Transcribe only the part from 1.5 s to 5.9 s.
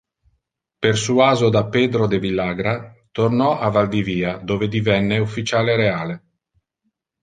Pedro de Villagra, tornò a Valdivia dove divenne ufficiale